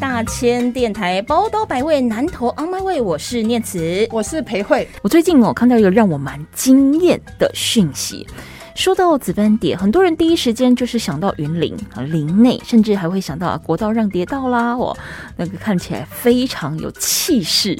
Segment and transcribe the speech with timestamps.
[0.00, 3.02] 大千电台，包刀百味，南投 On My Way，。
[3.02, 4.88] 我是念慈，我是裴慧。
[5.02, 8.26] 我最近哦看到一个让我蛮惊艳的讯息。
[8.74, 14.96] 说到紫斑蝶，很多人第一时间就是想到云林啊，林内，甚至还会想到国道让蝶道啦，哦，
[15.36, 17.78] 那个看起来非常有气势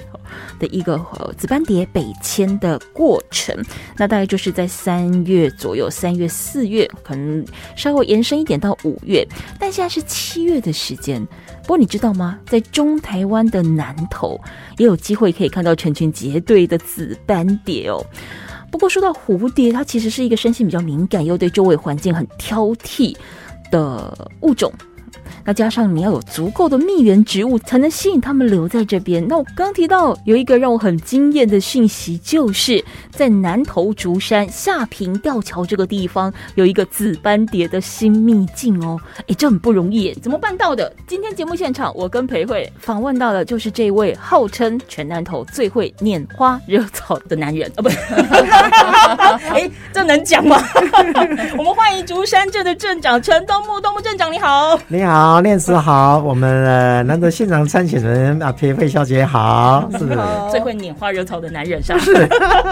[0.58, 1.00] 的一个
[1.38, 3.56] 紫斑蝶北迁的过程。
[3.96, 7.42] 那大概就是在三月左右，三月四月，可能
[7.74, 9.26] 稍微延伸一点到五月，
[9.58, 11.26] 但现在是七月的时间。
[11.70, 12.36] 不过你知道吗？
[12.46, 14.36] 在中台湾的南头，
[14.76, 18.04] 也有机会可以看到成群结队的紫斑蝶哦。
[18.72, 23.14] 不过说到蝴蝶，它其实是一个身性比较敏感，又对周围环境很挑剔
[23.70, 24.72] 的物种。
[25.44, 29.26] 那加上你要有足够的蜜源植物，才能吸引它们留在这边。
[29.26, 39.00] 那我刚提到有一个让我很惊艳的讯息，就是在南投竹山下平吊桥这个地方，有一个紫斑蝶的新秘境哦。
[39.28, 40.92] 哎，这很不容易，怎么办到的？
[41.06, 47.82] 今天节目现场，我跟裴慧访问到的就是这位号称全南投最会拈花惹草的男人啊！
[47.82, 47.88] 不，
[49.54, 50.62] 哎，这能讲吗？
[51.56, 59.98] 我们欢迎竹山镇的镇长陈东木，东木镇长你好，你好，念慈好，我们呃难得现场参选人啊，裴佩小姐好，是
[60.50, 62.28] 最会拈花惹草的男人是是。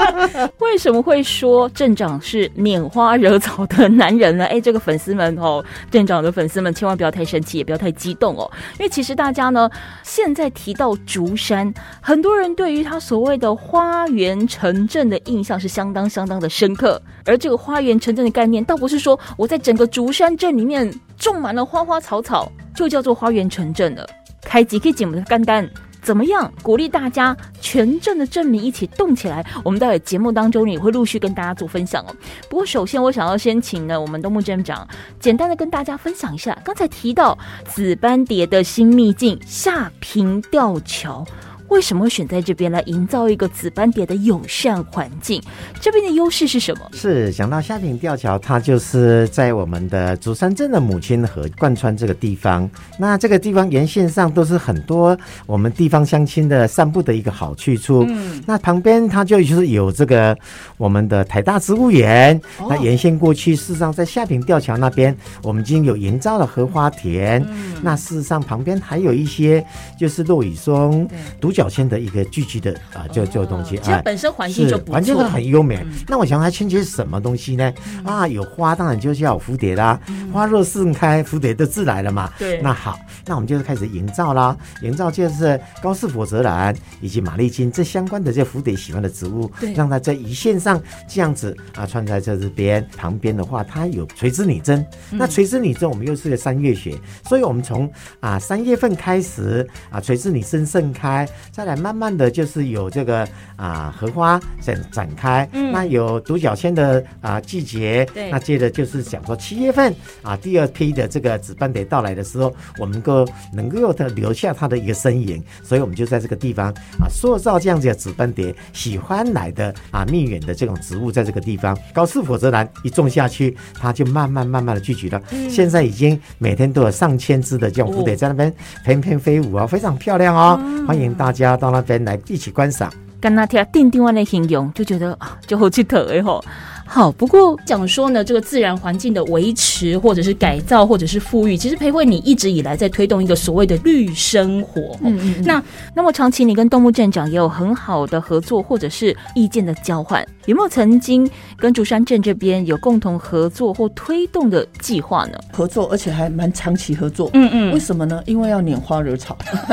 [0.58, 4.44] 为什么会说镇长是拈花惹草的男人呢？
[4.46, 9.70] 哎，这个粉丝们哦，镇长的粉丝们千万不要太生气，也不要太激动哦，因为其实大家呢
[10.02, 24.06] 现在提到竹山，很多人对于他所谓的花园城镇的印象是相当相当的深刻，而这个花园城镇的概念，倒不是说我在整个竹山镇里面种满了花花草草就叫做花园城镇了。
[24.42, 25.68] 开机可以解我们的干单。
[26.00, 29.44] 怎么样鼓励大家全镇的镇民一起动起来？
[29.64, 32.14] 我们待会节目当中也会陆续跟大家做分享哦。
[32.48, 34.86] 不过首先我想要先请呢我们东木镇长
[35.18, 37.36] 简单的跟大家分享一下，刚才提到
[37.66, 41.26] 紫斑蝶的新秘境下平吊桥。
[41.68, 45.42] 为什么选在这边来营造一个紫斑蝶的友善环境？
[45.80, 46.80] 这边的优势是什么？
[46.92, 52.68] 是讲到下坪吊桥，它就是在我们的竹山镇的母亲河贯穿这个地方。
[52.98, 58.02] 那这个地方沿线上都是很多我们地方乡亲的散步的一个好去处。
[58.08, 60.34] 嗯，那旁边它就就是有这个
[60.78, 62.40] 我们的台大植物园。
[62.66, 67.42] 那沿线过去，事实上在下坪吊桥那边，我们已经有营造了荷花田。
[67.46, 69.62] 嗯，那事实上旁边还有一些
[69.98, 71.06] 就是落羽松、
[71.38, 71.52] 独。
[71.58, 75.84] 角仙的一个聚集的啊，这这东西，其实本身环境就环境很优美。
[76.06, 77.74] 那我想它欠缺什么东西呢？
[78.04, 79.98] 啊，有花，当然就是要有蝴蝶啦。
[80.32, 82.32] 花若盛开，蝴蝶都自来了嘛。
[82.38, 82.96] 对，那好，
[83.26, 84.56] 那我们就是开始营造啦。
[84.82, 94.86] 营造就是高氏火泽兰以及玛丽金这相关的这蝴蝶喜欢的植物，让它在一线上这样子啊，穿在这这边旁边的话，它有垂直拟真。
[95.10, 96.96] 那垂直拟真，我们又是个三月雪，
[97.28, 97.90] 所以我们从
[98.20, 101.28] 啊三月份开始啊，垂直拟真盛开。
[101.50, 103.26] 再来，慢慢的就是有这个
[103.56, 109.92] 啊荷花展展开，那有独角仙的啊季节，那接着就是想说七月份
[110.22, 116.70] 啊第二批的这个紫斑蝶到来的时候，我们够能够的留下它的一个身影，所以我们就在这个地方
[117.00, 125.20] 啊塑造这样子的紫斑蝶喜欢来的啊蜜源的这种植物，在这个地方高氏火泽兰一种下去，它就慢慢慢慢的聚集了，
[125.50, 128.52] 现在已经每天都有上千只的这种蝴蝶在那边
[128.84, 131.37] 翩翩飞舞啊，非常漂亮哦，欢迎大家。
[131.38, 136.44] 家到那边来一起观赏，跟那听定定湾的形容，就觉得啊，就好奇特哎吼。
[136.90, 144.96] 好，不过讲说呢，这个自然环境的维持，或者是改造，或者是富裕，其实裴慧你一直以来在推动一个所谓的绿生活。
[145.02, 145.44] 嗯嗯。
[145.44, 145.62] 那
[145.94, 155.38] 那么长期你跟动物镇长也有很好的合作，或者是意见的交换，有没有曾经跟竹山镇这边有共同合作或推动的计划呢？
[155.52, 157.28] 合作，而且还蛮长期合作。
[157.34, 157.74] 嗯嗯。
[157.74, 158.22] 为什么呢？
[158.24, 159.36] 因为要拈花惹草。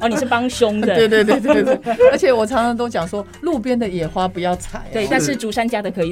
[0.00, 0.94] 哦，你是帮凶的。
[0.94, 1.78] 对对对对对。
[2.12, 4.80] 而且我常常都讲说，路边的野花不要采。
[4.92, 6.03] 对，但是竹山家的可以。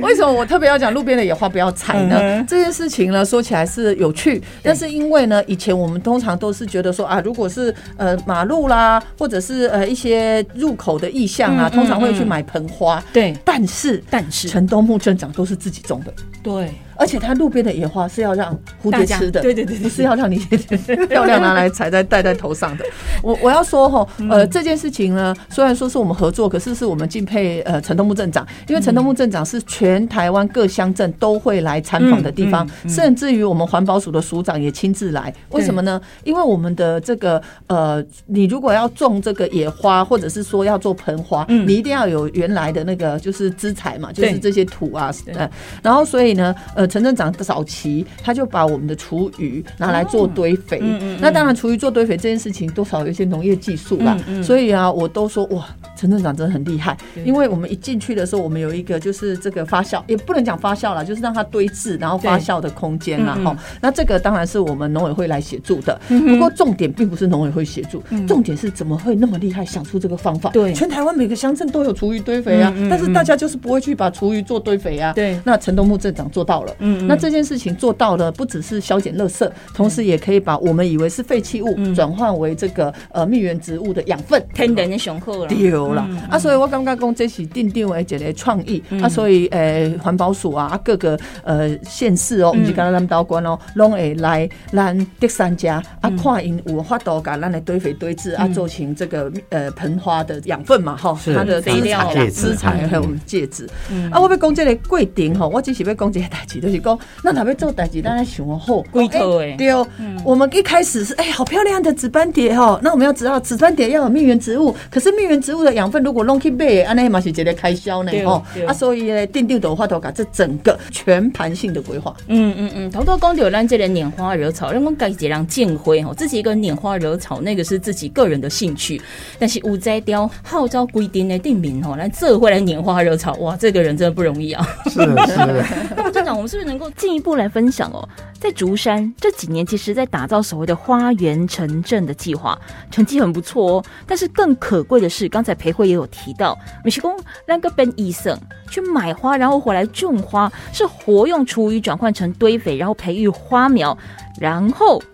[0.00, 2.44] 为什么我特别要讲路边的野花不要采呢？
[2.48, 13.02] 这件事情呢，说起来是有趣，但是因为呢，以前我们通常都是觉得说啊，如果是呃马路啦，或者是呃一些入口的意向啊，通常会去买盆花。
[13.12, 16.12] 对，但是但是城东木镇长都是自己种的。
[16.42, 16.70] 对。
[17.00, 20.36] 而且它路边的野花是要让蝴蝶吃的，对对对，不是要让你
[21.08, 22.84] 漂亮拿来踩在戴在头上的。
[23.24, 35.32] 我我要说哈，呃，这件事情呢，虽然说是我们合作，可是是我们敬佩呃陈东木镇长，因为陈东木镇长是全台湾各乡镇都会来参访的地方，甚至于我们环保署的署长也亲自来。
[35.52, 35.98] 为什么呢？
[36.22, 45.50] 因为我们的这个呃，你如果要种这个野花，或者是说要做盆花，你一定要有原来的那个就是资材嘛，就是这些土啊，呃，
[45.82, 50.82] 然后所以呢，呃，陈镇长早期他就把我们的厨余拿来做堆肥，
[51.20, 55.64] 那当然厨余做堆肥这件事情多少有一些农业技术啦，所以啊，我都说哇，
[55.96, 70.50] 陈镇长真的很厉害，因为我们一进去的时候，我们有一个就是这个发酵，也不能讲发酵了，就是让它堆置然后发酵的空间啦，哈，那这个当然是我们农委会来协助的，不过重点并不是农委会协助，重点是怎么会那么厉害想出这个方法？
[70.50, 86.38] 对，全台湾每个乡镇都有厨余堆肥啊，但是大家就是不会去把厨余做堆肥啊，对，那陈东木镇长做到了，嗯，那这件事情做到了，不只是消减垃圾，同时也可以把我们以为是废弃物转换为这个呃蜜源植物的养分，天然的雄厚了，丢了啊！
[86.38, 103.68] 所以我刚刚讲这是定定为一个创意啊，所以呃环保署啊各个呃县市哦，不是刚刚咱们道官哦，拢会来咱第三家啊，看因有法度把咱来堆肥堆置啊，做成这个呃盆花的养分嘛，哈，它的肥料啦、资材还有我们介质。
[104.10, 109.84] 啊，我要讲这个过程吼，我只是要讲这个代志，就是讲那若要做代志，咱来想好龟头诶，对哦，
[110.24, 129.00] 我们一开始是哎，好漂亮的紫斑蝶哈，那我们要知道紫斑蝶要有蜜源植物，可是蜜源植物的养分如果弄去背，安尼嘛是一个开销呢，哦，啊，所以呢，定定的话头搞这整个全盘性的规划，嗯嗯嗯，头头讲到咱这个拈花惹草，让我改几让建辉吼，自己一个拈花惹草，那个是自己个人的兴趣，
[129.38, 134.66] 但是五摘雕号召规定的定名吼，来这会来拈花惹草，哇，这个人真的不容易啊。
[134.86, 135.00] 是是。
[135.96, 138.08] 那么站长，我们是不是能够进一步来分享哦？
[138.40, 142.58] 在竹山这几年，其实在打造所谓的花园城镇的计划，
[142.90, 143.84] 成绩很不错哦。
[144.04, 147.16] 但是更可贵的是，刚才裴慧也有提到，美食工
[147.46, 148.36] 那个 Ben 医生
[148.68, 153.96] 去买花，然后回来种花，是活用厨余转换成堆肥，然后培育花苗，
[154.40, 155.00] 然后。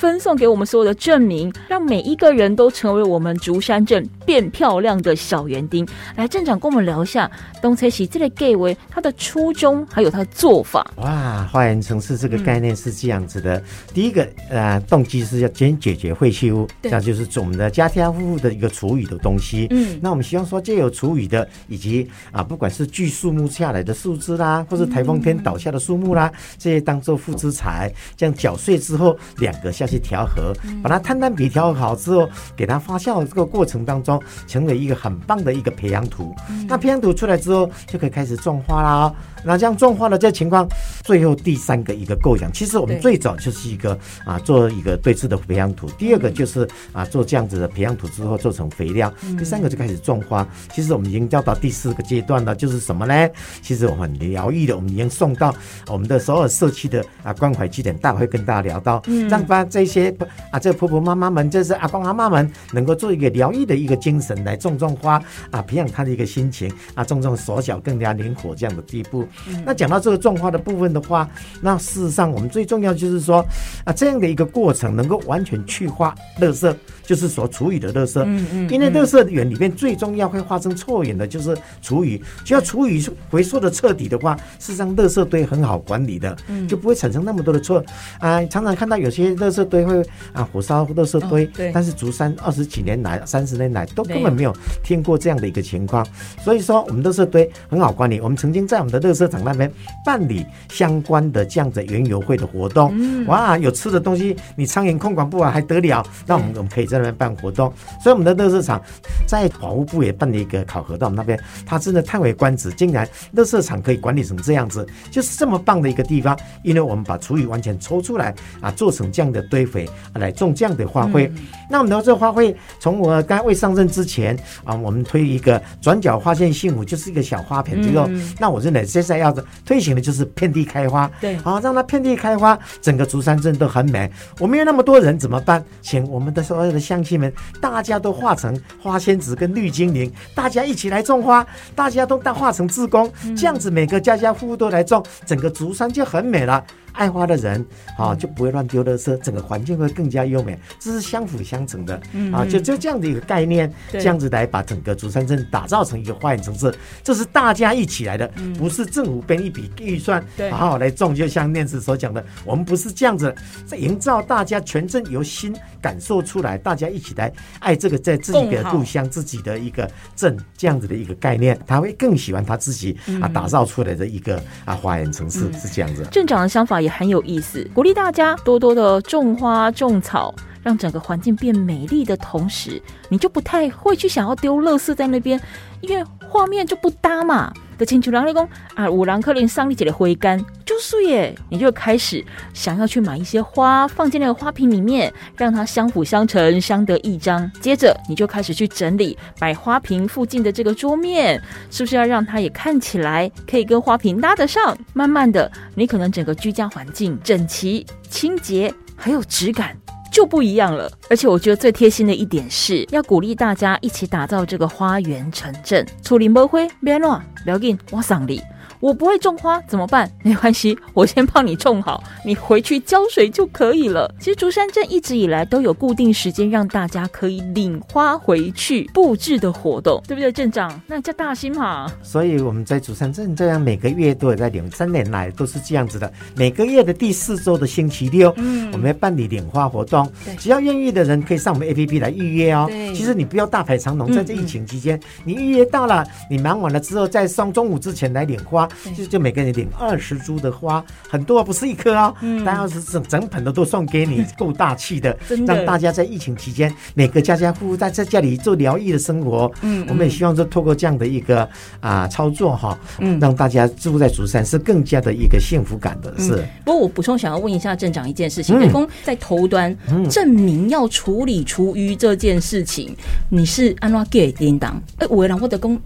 [0.00, 5.86] 分送给我们所有的证明，让每一个人都成为我们竹山镇变漂亮的小园丁。
[6.16, 7.30] 来，镇长跟我们聊一下
[7.60, 10.90] 东车喜这个 gay 为他的初衷，还有他的做法。
[10.96, 13.62] 哇，花园城市这个概念是这样子的。
[13.92, 19.66] 第一个呃动机是要先解决废弃物，这样就是我们的家家户户的一个厨余的东西。
[19.68, 29.89] 嗯，那我们希望说借有厨余的，以及啊不管是锯树木下来的树枝啦，或是台风天倒下的树木啦，这些当做副资材，这样搅碎之后，两个下。
[29.90, 36.34] 去调和，把它摊摊比调和好之后，给它发酵这个过程当中，成为一个很棒的一个培养土。
[36.68, 39.12] 那培养土出来之后，就可以开始种花啦。
[39.44, 40.68] 那这样种花的这情况，
[41.02, 45.88] 最后第三个一个构想，其实我们最早就是一个啊，做一个对峙的培养土。
[45.98, 49.12] 第二个就是啊，做这样子的培养土之后做成肥料。
[49.38, 50.46] 第三个就开始种花。
[50.74, 53.28] 其实我们已经到到第四个阶段了，就是什么呢？
[53.62, 55.54] 其实我们疗愈的，我们已经送到
[55.88, 60.14] 我们的所有社区的啊关怀据点，大会跟大家聊到，让把这些
[60.50, 69.26] 啊这婆婆妈妈们，这是阿公阿妈们，能够做一个疗愈的一个精神来种种花啊，培养他的一个心情啊，种种手脚更加灵活这样的地步。
[69.64, 71.28] 那讲到这个状况的部分的话，
[71.60, 73.44] 那事实上我们最重要就是说
[73.84, 76.74] 啊，这样的一个过程能够完全去化垃圾，
[77.10, 78.22] 就是所处理的垃圾。
[78.24, 78.70] 嗯嗯。
[78.70, 86.36] 因为垃圾源里面最重要会发生错源的就是厨余，只要厨余回收的彻底的话，事实上垃圾堆很好管理的，
[86.68, 87.84] 就不会产生那么多的错。
[88.20, 90.00] 啊，常常看到有些垃圾堆会
[90.32, 91.72] 啊火烧垃圾堆，对。
[91.72, 96.06] 但是竹山二十几年来、三十年来都根本没有听过这样的一个情况，
[96.44, 98.20] 所以说我们垃圾堆很好管理。
[98.20, 99.68] 我们曾经在我们的垃圾场那边
[100.04, 102.94] 办理相关的这样的园游会的活动，
[103.26, 106.06] 哇，有吃的东西，你苍蝇控管不完还得了？
[106.26, 107.72] 那我们我们可以在那边办活动。
[108.02, 108.80] 所以我们的乐色场
[109.26, 116.38] 在保护部也办了一个考核，到我们那边，他真的叹为观止，竟然乐色场可以管理成这样子，就是这么棒的一个地方。
[116.62, 121.30] 因为我们把厨余完全抽出来啊，做成这样的堆肥来种这样的花卉。
[121.68, 129.32] 那我们的这花卉，从我刚未上任之前啊，我们推一个转角花现幸福，就是一个小花盆，之后，那我认为现在要
[129.64, 134.10] 推行的就是遍地开花，对，好让它遍地开花，整个竹山镇都很美。
[134.38, 135.62] 我们有那么多人怎么办？
[135.82, 146.64] 请我们的所有的乡亲们，大家都化成花仙子跟绿精灵，大家一起来种花，大家都当化成志工，这样子每个家家户户都来种，整个竹山就很美了。
[146.92, 147.64] 爱花的人，
[147.96, 150.58] 啊，就不会乱丢垃圾，整个环境会更加优美。
[150.78, 151.94] 这是相辅相成的，
[152.32, 158.28] 啊，就就这样的一个概念，这样子来把整个竹山镇打造成一个花园城市，这是大家一起来的，
[158.58, 161.14] 不是政府编一笔预算，好好来种。
[161.20, 163.34] 就像念子所讲的，我们不是这样子，
[163.66, 176.06] 在营造大家全镇由心感受出来，大家一起来爱这个在自己的故乡、自己的一个镇这样子的一个概念，他会更喜欢他自己啊打造出来的一个啊花园城市是这样子。
[176.10, 180.34] 镇长的想法也很有意思，鼓励大家多多的种花种草。
[180.62, 185.40] 让整个环境变美丽的同时，你就不太会去想要丢垃圾在那边，
[185.80, 187.52] 因为画面就不搭嘛。
[187.76, 192.22] 的请求梁立功啊，五郎克林桑丽姐的灰干就是耶，你就开始
[192.52, 197.50] 想要去买一些花放进那个花瓶里面，让它相辅相成，相得益彰。
[197.58, 204.76] 接着你就开始去整理摆花瓶附近的这个桌面，是不是要让它也看起来可以跟花瓶搭得上？
[204.92, 209.74] 慢慢的，你可能整个居家环境整齐、清洁，还有质感。
[210.10, 215.86] 就不一样了，而且我觉得最贴心的一点是要鼓励大家一起打造这个花园城镇。
[216.02, 218.42] 处理不灰，别乱，不要紧，我赏你。
[218.80, 220.10] 我不会种花怎么办？
[220.22, 224.12] 没关系，我先帮你种好，你回去浇水就可以了。
[224.18, 230.80] 其实竹山镇一直以来都有固定时间让大家可以领花回去布置的活动，对不对，镇长？
[230.86, 231.92] 那叫大兴嘛。
[232.02, 236.10] 所以我们在竹山镇这样每个月都有在领，三年来都是这样子的。
[236.34, 240.10] 每个月的第四周的星期六，嗯，我们要办理领花活动。
[240.38, 242.66] 只要愿意的人可以上我们 A P P 来预约哦。
[242.94, 248.66] 其实你不要大排长龙，在这疫情期间，你预约到了，你忙完了之后，在上中午之前来领花。
[248.96, 259.50] 就就每个人领二十株的花，很多不是一颗哦，但要是整整盆的都送给你，够大气 的，让大家在疫情期间，每个家家户户在在家里做疗愈的生活。
[259.62, 261.48] 嗯，我们也希望说，透过这样的一个
[261.80, 266.14] 啊操作哈，嗯，让大家住在竹山是更加的一个幸福感的。
[266.18, 266.44] 是。
[266.64, 269.76] 不过我补充想要问一下镇长一件事情，雷公在头端
[270.10, 272.94] 证明要处理厨余这件事情，
[273.28, 274.80] 你是安拉给叮当？
[274.98, 275.80] 哎，我让我的公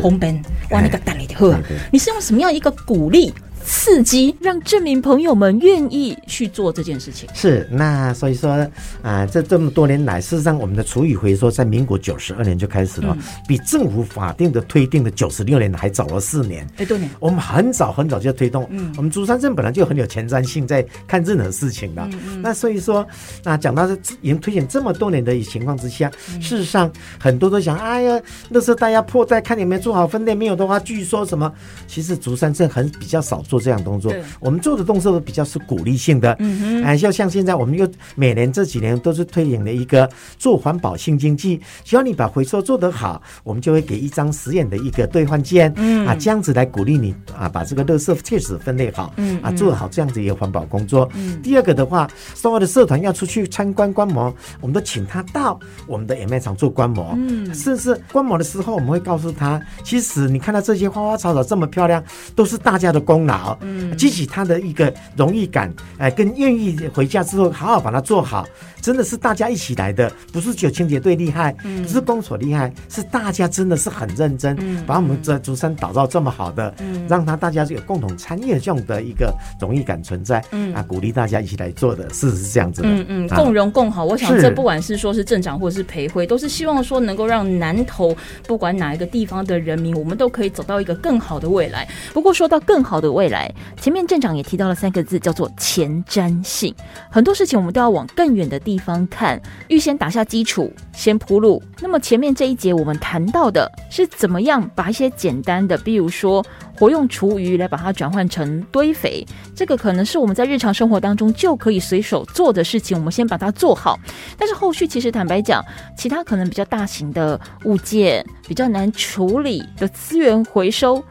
[0.00, 0.34] 红本
[0.70, 1.58] 哇，那个蛋力的好，
[1.90, 3.32] 你是用什么样一个鼓励？
[3.70, 7.28] 刺激让证明朋友们愿意去做这件事情。
[7.32, 8.68] 是那所以说
[9.00, 16.66] 啊，这这么多年来，事实上我们的厨余回收在民国九十二年就开始了，比政府法定的推定的九十六年还早了四年。
[16.78, 17.08] 哎，多年。
[17.20, 18.66] 我们很早很早就推动。
[18.70, 18.92] 嗯。
[18.96, 22.02] 我们竹山镇本来就很有前瞻性，在看任何事情的。
[22.12, 22.42] 嗯嗯。
[22.42, 23.06] 那所以说，
[23.44, 26.10] 那讲到这已经推行这么多年的情况之下，
[26.40, 31.52] 事实上很多都想，哎呀，那时候大家破在看有没有做好分类，没有的话，据说什么？
[31.86, 33.40] 其实竹山镇很比较少。
[33.50, 46.00] 做这样动作，我们做的动作都比较是鼓励性的，嗯哎，就像现在我们又每年这几年都是推行了一个做环保新经济，只要你把回收做得好，我们就会给一张实验的一个兑换券，嗯。
[46.06, 51.08] 啊，这样子来鼓励你啊，把这个垃圾确实分类好，嗯啊，做好这样子一个环保工作。
[51.14, 62.02] 嗯，第二个的话，所有的社团要出去参观观摩，我们都请他到我们的演卖场做观摩，嗯，甚至观摩的时候，我们会告诉他，其实你看到这些花花草草这么漂亮，
[62.34, 63.39] 都是大家的功劳。
[63.60, 68.46] 嗯，激起他的一个荣誉感，哎，更愿意回家之后好好把它做好。
[68.80, 74.56] 真的是大家一起来的，不是只有清洁队厉害，不是公所厉害，是大家真的是很认真，
[74.86, 76.74] 把我们这竹山打造这么好的，
[77.08, 80.42] 让他大家有共同参与这样的一个荣誉感存在，
[80.74, 84.04] 啊，鼓励大家一起来做的，事实是这样子的，嗯嗯，共荣共好。
[84.04, 91.86] 我想这不管是说是镇长或者是培辉，都是希望说能够让南投不管哪一个地方的人民，我们都可以走到一个更好的未来。
[92.14, 96.74] 不过说到更好的未来，前面镇长也提到了三个字，叫做前瞻性。
[97.10, 98.69] 很多事情我们都要往更远的地。
[98.70, 101.60] 地方看，预先打下基础，先铺路。
[101.80, 106.44] 那么前面这一节我们谈到的是怎么样把一些简单的，比如说
[106.78, 112.96] 活用厨余来把它转换成堆肥，这个可能是我们在日常生活当中就可以随手做的事情。
[112.96, 113.98] 我们先把它做好。
[114.38, 115.64] 但是后续其实坦白讲，
[115.96, 121.02] 其他可能比较大型的物件、比较难处理的资源回收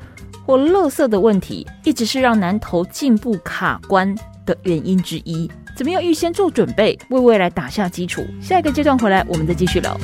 [0.46, 4.16] 或垃圾的问题，一直是让南投进步卡关
[4.50, 5.50] 的原因之一。
[5.76, 8.26] 怎么样预先做准备，为未来打下基础？
[8.42, 9.96] 下一个阶段回来，我们再继续聊。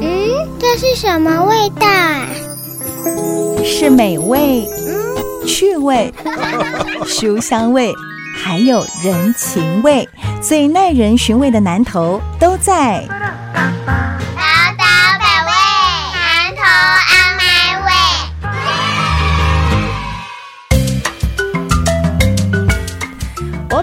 [0.00, 1.86] 嗯，这是什么味道？
[3.62, 4.66] 是美味、
[5.46, 6.12] 趣味、
[7.06, 7.92] 书香味，
[8.42, 10.08] 还有人情味，
[10.40, 13.04] 最耐人寻味的南头都在。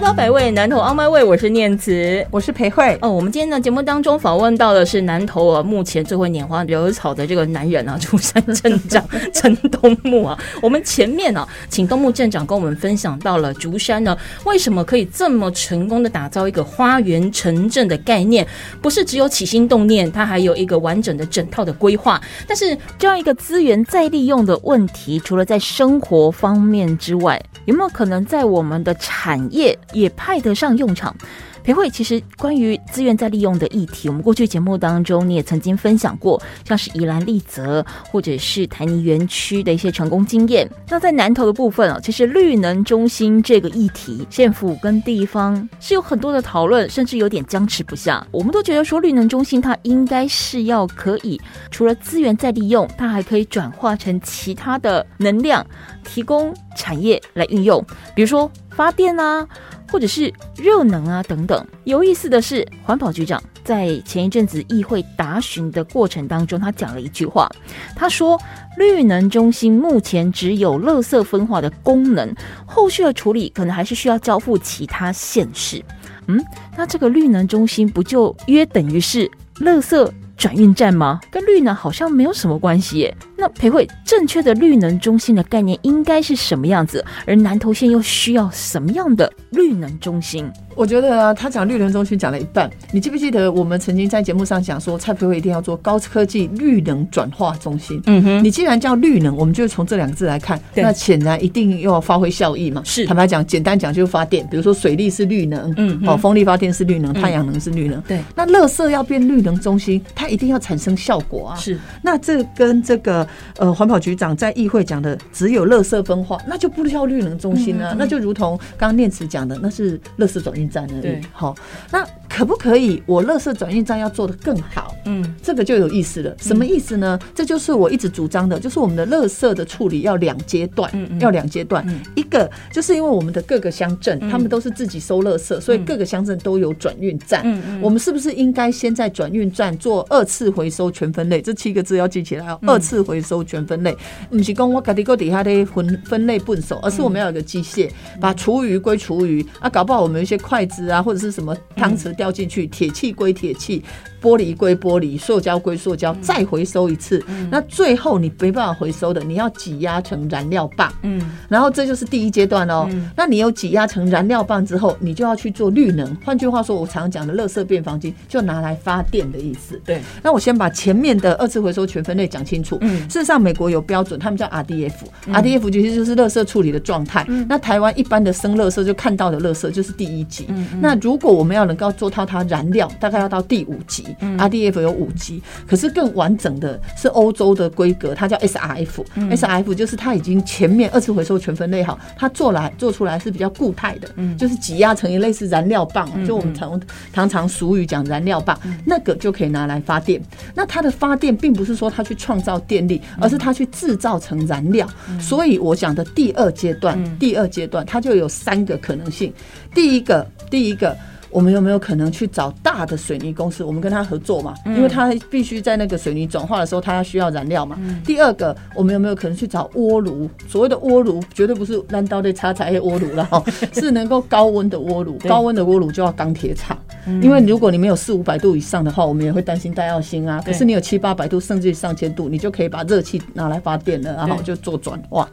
[0.00, 2.26] 刀百味，南投 On My Way，我是念慈。
[2.30, 2.98] 我是裴慧。
[3.00, 10.36] 哦，我们今天的节目当中访问到的是南投啊，目前最会拈花惹草的这个男人啊，竹山镇长 陈东木啊。
[10.60, 18.46] 我们前面啊，请东木镇长跟我们分享到了竹山呢，为什么可以这么成功的打造一个花园城镇的概念？
[18.82, 22.20] 不是只有起心动念，它还有一个完整的整套的规划。
[22.48, 31.14] 但是这样一个资源再利用的问题，除了在生活方面之外，有没有可能在我们的产业也派得上用场？
[31.62, 40.70] 裴慧，其实关于资源再利用的议题，我们过去节目当中你也曾经分享过，像是宜兰丽泽或者是台泥园区的一些成功经验。
[40.90, 48.26] 那在南投的部分啊，其实绿能中心这个议题，县府跟地方是有很多的讨论，甚至有点僵持不下。
[48.30, 55.66] 我们都觉得说，绿能中心它应该是要可以除了资源再利用，它还可以转化成其他的能量，
[56.04, 57.82] 提供产业来运用，
[58.14, 59.48] 比如说发电啊。
[59.90, 61.66] 或者是热能啊等等。
[61.84, 67.48] 有意思的是，环保局长在前一阵子议会答询的过程当中，他讲了一句话，
[67.94, 68.40] 他说
[68.76, 72.34] ：“绿能中心目前只有垃圾分化的功能，
[72.66, 75.82] 后续的处理可能还是需要交付其他县市。”
[76.26, 76.42] 嗯，
[76.76, 81.20] 那这个绿能中心不就约等于是垃圾转运站吗？
[81.30, 83.16] 跟绿能好像没有什么关系耶。
[83.36, 87.04] 那裴慧，正确的绿能中心的概念应该是什么样子？
[87.26, 90.50] 而南投县又需要什么样的绿能中心？
[90.76, 98.02] 我觉得啊，他讲绿能中心讲了一半，你记不记得我们曾经在节目上讲说，蔡培慧一定要做高科技绿能转化中心？
[98.06, 102.82] 嗯哼，你既然叫绿能，我们就从这两个字来看，那显然一定要发挥效益嘛。
[102.84, 108.00] 是，坦白讲，简单讲就是发电，比如说水力是绿能，嗯，哦，风力发电是绿能，太阳能是绿能。
[108.02, 111.56] 对，那乐色要变绿能中心，它一定要产生效果啊。
[111.56, 113.23] 是，那这跟这个
[113.58, 121.20] 呃环保局长在议会讲的只有垃圾分化，那就不叫绿能中心啊，那就如同刚刚念慈讲的，那是垃圾转运站而已。
[121.32, 121.54] 好，
[121.90, 123.00] 那可不可以？
[123.06, 126.34] 我乐色转运站要做得更好，嗯，这个就有意思了。
[126.40, 127.16] 什么意思呢？
[127.32, 131.86] 这就是我一直主张的，就是我们的乐色的处理要两阶段，嗯要两阶段。
[132.16, 137.44] 一个就是因为我们的各个乡镇，他们都是自己收乐色，所以各个乡镇都有转运站。
[137.80, 141.40] 我们是不是应该先在转运站做二次回收全分类？
[141.40, 142.58] 这七个字要记起来哦。
[142.66, 143.96] 二次回收全分类，
[144.28, 147.88] 不是讲我家底个底下的分分类笨手，而是我们要有个机械，
[148.20, 153.82] 把厨余归厨余啊，搞不好我们一些筷子啊，或者是什么汤匙掉掉进去，铁器归铁器，
[154.24, 157.22] 玻璃归玻璃，塑胶归塑胶，再回收一次。
[157.50, 160.90] 那最后你没办法回收的，你要挤压成燃料棒。
[161.02, 162.88] 嗯，然后这就是第一阶段哦。
[163.14, 166.16] 那你有挤压成燃料棒之后，你就要去做绿能。
[166.24, 169.78] 换句话说，我常讲的“乐色变房金”就拿来发电的意思。
[169.84, 170.00] 对。
[170.22, 172.78] 那我先把前面的二次回收全分类讲清楚。
[172.80, 173.02] 嗯。
[173.10, 177.26] 事实上，美国有标准，他们叫 RDF，RDF 其实就是乐色处理的状态。
[177.46, 180.46] 那台湾一般的生乐色就看到的乐色就是第一级。
[180.48, 180.66] 嗯。
[180.80, 196.80] 那如果我们要能够做到它燃料，大概要到第五级，RDF 有五级，可是更完整的是欧洲的规格，它叫 SRF，SRF 就是它已经前面二次回收全分类好，它做来做出来是比较固态的，就是挤压成一类似燃料棒，就我们常
[197.12, 200.20] 常常俗语讲燃料棒，那个就可以拿来发电。
[200.54, 204.88] 那它的发电并不是说它去创造电力，而是它去制造成燃料。
[205.20, 209.32] 所以我讲的第二阶段，第二阶段它就有三个可能性，
[209.74, 210.96] 第一个，第一个。
[211.34, 213.64] 我们有没有可能去找大的水泥公司？
[213.64, 217.76] 我们跟他合作嘛，因为他必须在那个水泥转化的时候，他要需要燃料嘛。
[218.06, 220.30] 第二个，我们有没有可能去找锅炉？
[220.46, 223.42] 所谓的锅炉，绝对不是烂刀的插柴锅炉了哈，
[223.74, 225.18] 是能够高温的锅炉。
[225.28, 226.78] 高温的锅炉就要钢铁厂，
[227.20, 230.40] 因为如果你没有四五百度以上的话，我们也会担心带药星啊。
[230.46, 235.28] 可是你有七八百度，甚至上千度，你就可以把热气拿来发电了，然后就做转化。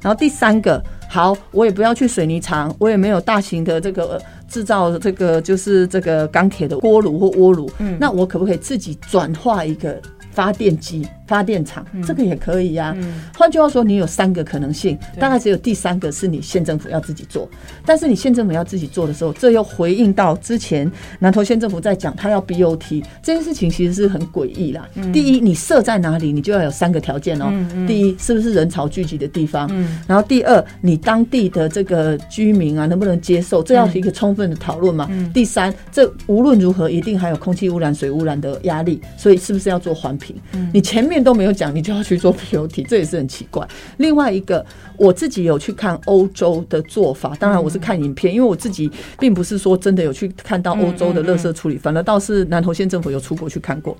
[0.00, 10.00] 然后第三个，好，我也不要去水泥厂，我也没有大型的这个制造这个就是这个钢铁的锅炉或锅炉，嗯，那我可不可以自己转化一个
[10.38, 11.04] 发电机？
[11.26, 12.96] 发电厂这个也可以呀。
[13.36, 17.46] 换句话说，你有三个可能性，大概只有第三个是你县政府要自己做。
[17.84, 24.88] 但是你县政府要自己做的时候，这又回应到之前南投县政府在讲他要 BOT 这件事情，其实是很诡异啦。
[25.12, 27.52] 第一，你设在哪里，你就要有三个条件哦。
[27.86, 29.68] 第一，是不是人潮聚集的地方？
[30.06, 33.62] 然后第二，你当地的这个居民啊，能不能接受？
[33.62, 35.10] 这要是一个充分的讨论嘛。
[35.34, 40.27] 第三，这无论如何一定还有空气污染、水污染的压力，所以是不是要做环评？
[40.72, 41.18] 你前面。
[41.18, 43.66] 都没有讲，你就要去做 POT， 这也是很奇怪。
[43.96, 44.64] 另外一个，
[44.96, 48.88] 我自己有去看欧洲的做法，当然我是看影片，因为我自己
[49.18, 53.94] 并不是说真的有去看到欧洲的垃圾处理，反而倒是南投县政府有出国去看过。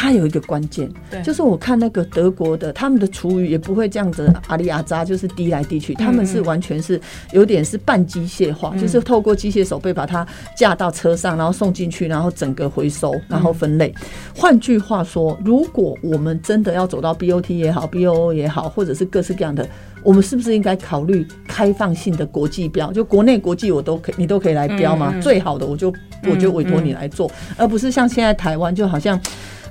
[0.00, 0.88] 它有一个关键，
[1.24, 7.00] 就是我看那个德国的他们的厨余也不会这样子阿里阿扎，就是滴来滴去，他们是完全是
[7.32, 10.24] 有点是半机械化，就是透过机械手背把它
[10.56, 13.92] 架到车上，然后送进去，然后整个回收，然后分类。
[14.36, 19.68] 换句话说，如果我们真的要走到 BOT 也好，BOO 也好，或者是各式各样的，
[20.04, 22.92] 我们是不是应该考虑开放性的国际标？
[22.92, 25.12] 就国内国际我都可以，你都可以来标吗？
[25.20, 25.92] 最好的我就
[26.30, 29.20] 我就委托你来做，而不是像现在台湾就好像。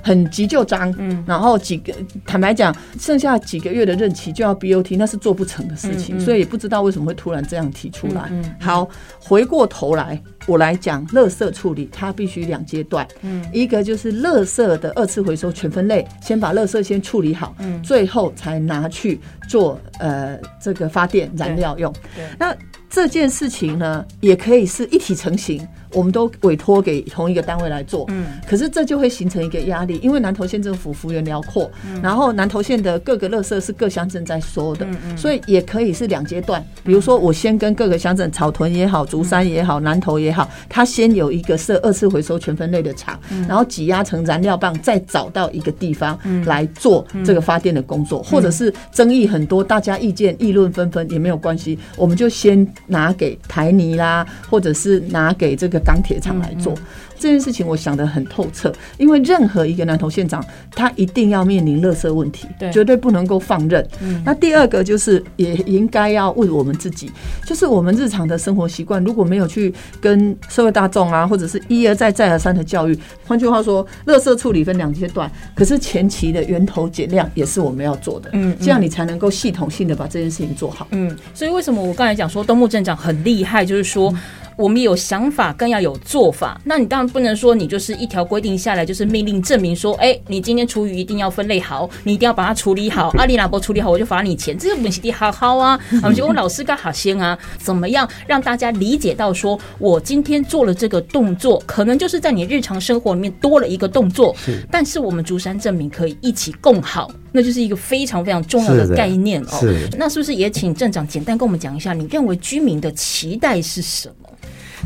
[0.08, 1.92] 很急就章，嗯，然后几个
[2.24, 8.32] 坦白讲，剩下几个月的任期就要 BOT，那是做不成的事情，所以也不知道为什么会突然这样提出来。
[8.58, 8.88] 好，
[9.20, 21.92] 回过头来，我来讲垃圾处理，它必须两阶段，嗯，一个就是垃圾的二次回收全分类，先把垃圾先处理好，嗯，最后才拿去做呃这个发电燃料用。
[22.38, 22.56] 那
[22.88, 25.68] 这件事情呢，也可以是一体成型。
[25.92, 31.70] 我们都委托给同一个单位来做，嗯，可是这就会形成一个压力，因为南投县政府幅员辽阔，
[32.02, 55.77] 然后南投县的各个乐色是各乡镇在收的，嗯所以也可以是两阶段，比如说我先跟各个乡镇草屯也好、竹山也好、南投也好，他先有一个设二次回收全分类的厂，然后挤压成燃料棒，再找到一个地方来做这个发电的工作，或者是争议很多，大家意见议论纷纷也没有关系，我们就先拿给台泥啦，或者是拿给这个。
[55.80, 56.74] 钢铁厂来做。
[57.20, 63.84] 这件事情我想得很透彻，因为任何一个南投县长，他一定要面临垃圾问题，绝对不能够放任。
[64.00, 67.10] 嗯那第二个就是也应该要问我们自己，
[67.44, 80.86] 就是我们日常的生活习惯，如果没有去跟社会大众啊，或者是一而再再而三的教育，换句话说，垃圾处理分两阶段，可是前期的源头减量也是我们要做的，嗯，这样你才能够系统性的把这件事情做好。
[80.92, 84.14] 嗯，所以为什么我刚才讲说东木镇长很厉害，就是说
[84.58, 86.60] 我们有想法，更要有做法。
[86.64, 87.08] 那你当然。
[87.08, 93.08] 不能说你就是一条规定下来就是命令证明说，哎，你今天厨余一定要分类好，你一定要把它处理好。
[93.16, 94.58] 阿里拉伯处理好，我就罚你钱。
[94.58, 97.36] 这个问题好好啊， 我们就问老师干好先啊？
[97.56, 104.36] 怎么样让大家理解到说，我今天做了这个动作，可能就是在你日常生活里面多了一个动作。
[104.36, 109.58] 是，但是我们竹山证明可以一起共好，那就是一个非常非常重要的概念哦。
[109.60, 114.27] 是，那是不是也请镇长简单跟我们讲一下，你认为居民的期待是什么？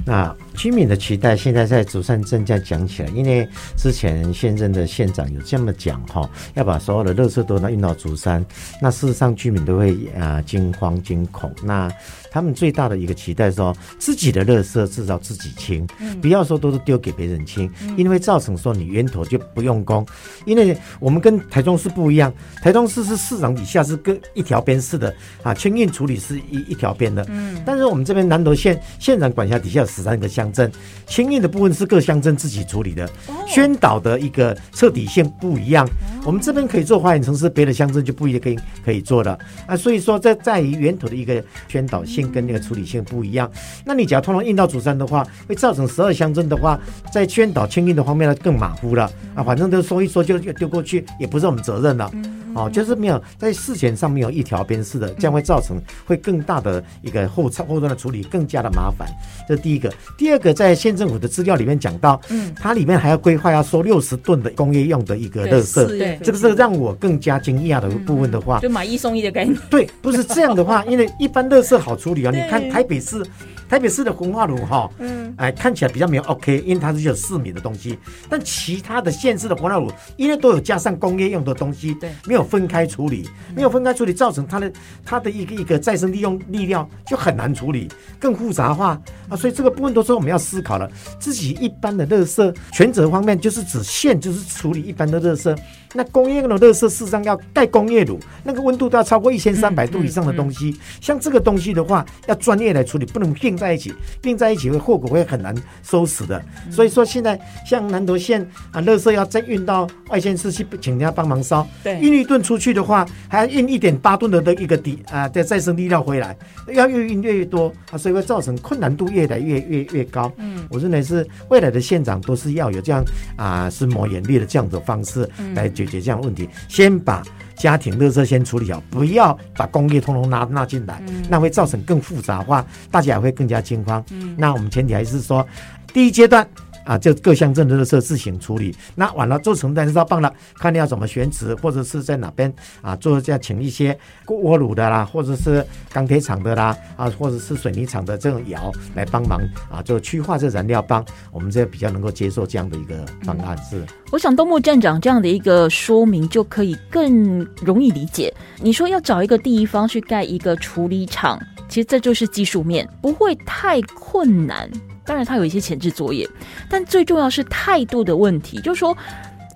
[0.05, 8.45] 那居民的期待现在在竹山镇这样讲起来，因为之前现任的县长有这么讲哈，要把所有的垃圾都运到竹山，
[8.81, 11.53] 那事实上居民都会啊惊慌惊恐。
[11.65, 11.91] 那
[12.31, 15.87] 他们最大的一个期待说，自己的垃圾至少自己清，
[16.21, 20.07] 不要说都是丢给别人清，因为造成说你源头就不用功。
[20.47, 27.25] 因为我们跟台中市不一样，台中市是市长底下是跟一条边式的啊，清运处理是一一条边的。
[27.29, 30.73] 嗯，但是我们这边南投县县长管辖底下有十三个乡镇，
[31.07, 33.07] 清运的部分是各乡镇自己处理的，
[33.47, 35.87] 宣导的一个彻底性不一样。
[36.25, 39.77] 我们这边可以做花园城市，别的乡镇就不一定可以可以做了啊。
[39.77, 42.23] 所以说在在于源头的一个宣导性。
[42.33, 43.51] 跟那个处理性不一样，
[43.85, 46.79] 那你只要通常运到主山的话，会造成十二乡镇的话，
[47.13, 49.43] 在宣导清运的方面呢更马虎了啊！
[49.43, 52.09] 反正都说一说就丢过去，也不是我们责任了。
[52.55, 59.09] 哦，就是没有在事前上面有一条边式的，这样会造成会更大的一个后后后端的处理更加的麻烦。
[59.49, 59.93] 这是第一个。
[60.17, 69.57] 第二个，在县政府的资料里面讲到，嗯，它里面还要规划要收六十吨的工业用的一个垃圾，对，这个是让我更加惊讶的部分的话，就买一送一的概念。
[69.71, 73.23] 对，不是这样的话，因为一般垃圾好处理啊，你看台北市。
[73.69, 77.99] 台北市的焚化炉哈，嗯，哎，看起来比较没有 OK，因为它是有四米的东西。
[78.29, 84.73] 但其他的县市的焚化炉，因为都有加上工业用的东西，对，没有分开处理，没有分开处理，造成它的
[85.05, 89.37] 它的一个一个再生利用力量就很难处理，更复杂化啊。
[89.37, 90.91] 所以这个部分都是我们要思考了。
[91.19, 95.57] 自己一般的热色全责方面，就是指县就是处理一般的热色。
[95.95, 100.77] 那工业用的热色事实上要盖工业炉，那个温度都要超过一千三百度以上的东西。
[101.01, 103.63] 像这个东西的话，要专业来处理，不能并。
[103.63, 106.43] 在一起并在一起，会后果会很难收拾的。
[106.69, 111.65] 所以说，现在像南投县啊，热色要再运到外县市去，请人家帮忙烧。
[111.85, 116.37] 对，运一吨出去的话，还要运一点八吨的的一个底啊的再生力料回来，
[116.75, 120.33] 要越运越越多啊，所以会造成困难度越来越越越高。
[120.39, 123.05] 嗯，我认为是未来的县长都是要有这样
[123.37, 126.49] 啊，是磨眼力的这样的方式来解决这样问题。
[126.69, 127.23] 先把。
[127.55, 134.05] 家庭垃圾先处理好，不要把工业通通拉纳进来，那会造成更复杂化，大家也会更加惊慌。
[134.37, 135.47] 那我们前提还是说，
[135.93, 136.45] 第一阶段
[136.85, 138.75] 啊，就各乡镇的事自行处理。
[138.95, 149.41] 那完了做成单是要棒了，看你要怎么选址，或者是在哪边啊做这样，请一些锅炉的啦，或者是钢铁厂的啦，啊，或者是水泥厂的这种窑来帮忙
[149.71, 153.57] 啊，就区化这燃料棒，我们这比较能够接受这样的一个方案。
[153.59, 158.33] 是，我想东木站长这样的一个说明就可以更容易理解。
[158.61, 164.71] 你说要找一个地方去盖一个处理厂，其实这就是技术面，不会太困难。
[165.05, 166.29] 当然，它有一些前置作业，
[166.69, 168.61] 但最重要是态度的问题。
[168.61, 168.97] 就是说，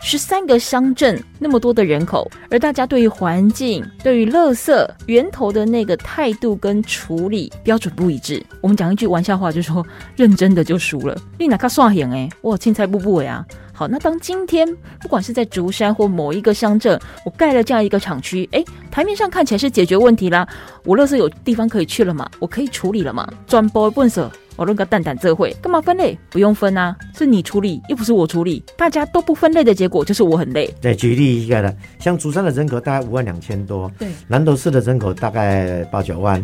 [0.00, 8.44] 十三个乡镇那么多的人口，而大家对于环境、对于垃圾源头的那个态度跟处理标准不一致。
[8.60, 9.84] 我们讲一句玩笑话，就说
[10.16, 11.16] 认真的就输了。
[11.38, 13.44] 你哪卡刷眼哎， 我青菜不不呀。
[13.72, 14.66] 好，那当今天
[15.00, 20.48] 不管是在竹山或某一个乡镇，我盖了这样一个厂区，哎，台面上看起来是解决问题啦，
[20.84, 26.18] 我垃圾有地方可以去了嘛，我可以处理了嘛，转播笨手，我论个蛋蛋这会干嘛分类？
[26.30, 30.72] 不用分啊，是你处理又不是我处理，大家都不分类的结果就是我很累。
[30.80, 36.42] 对，举例一个的，像竹山的人口大概五万两千多，对，南投市的人口大概八九万，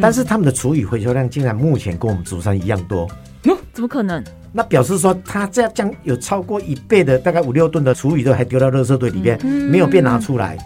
[0.00, 3.08] 但是他们的厨余回收量竟然目前跟我们竹山一样多，
[3.44, 4.22] 嗯，怎么可能？
[4.52, 10.58] 那表示说，他这样将有超过一倍的大概五六吨的厨余都还丢到垃圾堆里边，没有被拿出来。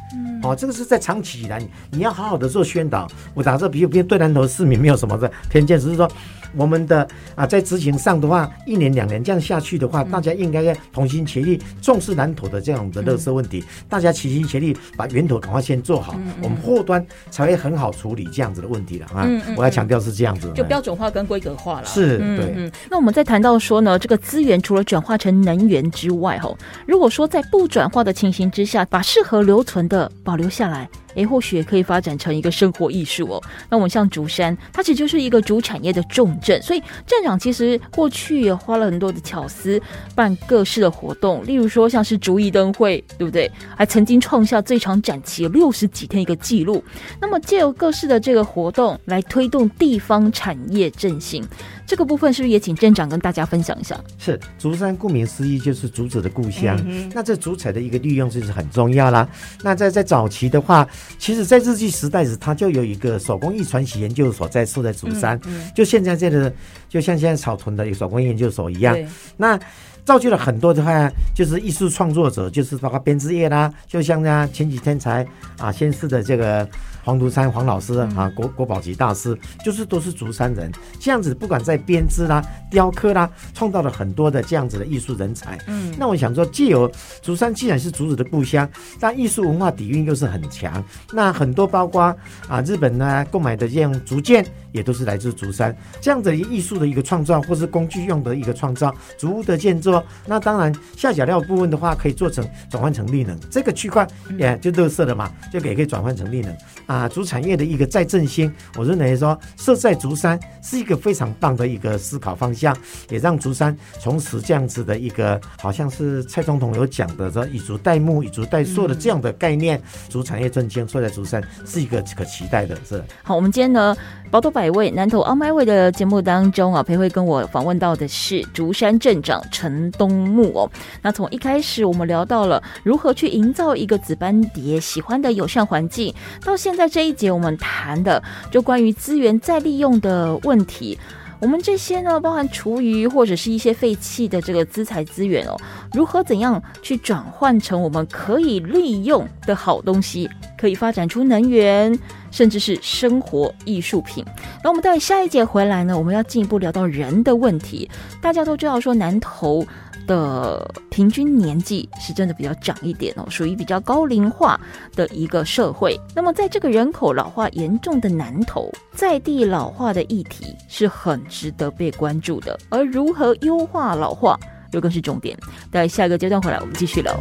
[0.43, 3.09] 哦，这个是在长期以来，你要好好的做宣导。
[3.35, 6.09] 我打这比如，对南投市民没有什么的偏见，只是说。
[6.57, 13.65] 我们的啊，在执行上的话，一年两年这样下去的话，大家应该要同心协力，重视南投的这样的垃圾问题。
[13.89, 19.29] 大家齐心协力，把源头赶快先做好，我们后端才会很好处理这样子的问题了啊！
[19.57, 21.87] 我要强调是这样子，就标准化跟规格化了。
[21.87, 22.71] 是，对。
[22.91, 26.55] 那我们在谈到说呢，这个资源除了转化成能源之外，哈，
[26.87, 30.89] 如果说在不转化的情形之下，把适合留存的保留下来。
[31.19, 33.43] 哎，或许也可以发展成一个生活艺术哦。
[33.69, 39.81] 那我们像竹山，它其实就是一个主产业的重镇，所以站长其实过去也花了很多的巧思，
[40.15, 43.51] 办各式的活动，例如说像是竹艺灯会，对不对？
[43.77, 46.83] 还曾经创下最长展期六十几天一个记录。
[47.21, 51.45] 那么借由各式的这个活动来推动地方产业振兴。
[51.89, 53.99] 这个部分是不是也请镇长跟大家分享一下？
[54.19, 56.79] 是竹山，顾名思义就是竹子的故乡。
[57.15, 59.27] 那这竹材的一个利用就是很重要啦。
[59.63, 60.87] 那在在早期的话，
[61.19, 65.41] 其实，在日据时代时，它就有一个手工艺传奇研究所在设在竹山，
[65.75, 66.53] 就现在这个，
[66.89, 68.97] 就像现在草屯的一个手工研究所一样。
[69.37, 69.59] 那
[70.05, 75.27] 造就了很多的话，就是艺术创作者，就是包括编织业啦，就像呢前几天才
[75.59, 76.69] 啊，先是的这个。
[77.05, 80.71] 黄竹山黄老师啊，国国宝级大师，就是都是竹山人。
[81.01, 85.59] 这样子，不管在编织啦、雕刻啦，创造了很多的这样子的艺术人才。
[85.69, 86.91] 嗯，那我想说，既有
[87.23, 88.69] 竹山既然是竹子的故乡，
[89.01, 90.85] 但艺术文化底蕴又是很强。
[91.11, 92.15] 那很多包括
[92.47, 95.75] 啊，日本呢购买的这样竹剑，也都是来自竹山。
[96.03, 99.99] 这样的艺术的一个创造，或是工具用的一个创造，竹屋的建筑。
[100.27, 104.07] 那当然，下脚料部分的话，可以做成转换成绿能，这个区块
[104.39, 106.55] 也就乐色了嘛，就也可以转换成绿能
[106.87, 106.99] 啊。
[106.99, 112.77] 啊，竹产业的一个再振兴，我认为说设在竹山是一个非常棒的一个思考方向，
[113.09, 122.77] 也让竹山重拾这样子的一个，好像是蔡总统有讲的说以竹代木、以竹代塑的这样的概念，竹产业振兴设在竹山是一个可期待的。
[122.85, 123.97] 是好，我们今天呢，
[124.29, 130.71] 宝岛百味南投 On My Way 的节目当中啊，裴慧跟我访问到的是竹山镇长陈东木哦。
[131.01, 136.13] 那从一开始我们聊到了如何去营造一个紫斑蝶喜欢的友善环境，
[136.45, 136.89] 到现在。
[136.89, 140.99] 这一节我们谈的就关于资源再利用的问题，
[141.41, 145.57] 我们这些呢，包含厨余或者是一些废弃的这个资材资源哦，
[145.93, 151.97] 如何怎样去转换成我们可以利用的好东西，可以发展出能源，
[152.31, 154.25] 甚至是生活艺术品。
[154.65, 157.89] 那我们待下一节回来呢，我们要进一步聊到人的问题。
[158.21, 159.67] 大家都知道说南投。
[160.09, 164.59] 的平均年纪是真的比较长一点哦，属于比较高龄化
[164.97, 165.97] 的一个社会。
[166.17, 172.59] 那么，在这个人口老化严重的南头，在地老化的议题是很值得被关注的。
[172.71, 174.37] 而如何优化老化，
[174.73, 175.39] 又更是重点。
[175.71, 177.15] 待下一个阶段回来，我们继续聊。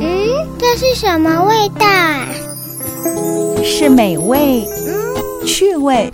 [0.00, 2.24] 嗯，这是什么味道啊？
[3.64, 4.64] 是美味。
[5.46, 6.12] 趣味、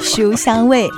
[0.00, 0.88] 书香味，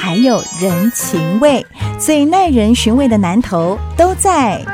[0.00, 1.64] 还有人情味，
[1.98, 4.64] 最耐人寻味的南头都在。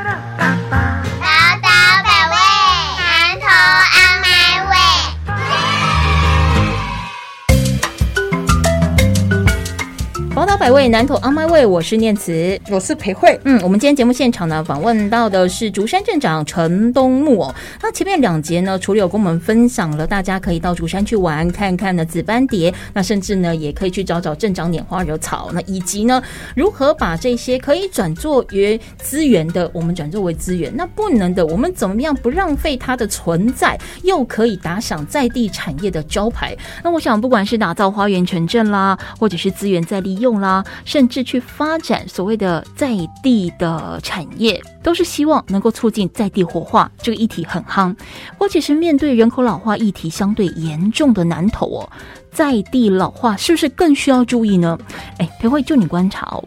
[10.39, 13.37] 宝岛百味，南投 On My Way，我是念慈，我是裴慧。
[13.43, 17.53] 嗯，我们今天节目现场呢，访问到的是竹山镇长陈东木哦。
[17.81, 26.23] 那前面两节呢，除了有跟我们分享了大家可以到竹山去玩看看呢紫斑蝶，那甚至呢，也可以去找找镇长拈花惹草，那以及呢，
[26.55, 36.55] 如何把这些可以转作为资源的，我们转作为资源，那不能的，我们怎么样不浪费它的存在，又可以打响在地产业的招牌？
[36.81, 46.91] 那我想，不管是打造花园城镇啦，或者是资源再利用啦，甚至去发展所谓的在地的产业，都是希望能够促进在地活化。
[46.97, 47.95] 这个议题很夯，
[48.37, 51.89] 或者是面对人口老化议题相对严重的南投哦，
[52.31, 54.77] 在地老化是不是更需要注意呢？
[55.19, 56.43] 哎，裴慧，就你观察哦，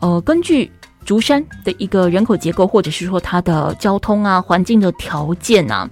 [0.00, 0.70] 呃，根据
[1.04, 5.88] 竹山的一个人口结构，或者是说它的交通啊、环境的条件啊，